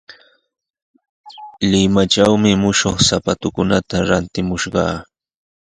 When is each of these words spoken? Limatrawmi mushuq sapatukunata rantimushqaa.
Limatrawmi 1.69 2.51
mushuq 2.61 2.97
sapatukunata 3.07 3.95
rantimushqaa. 4.09 4.95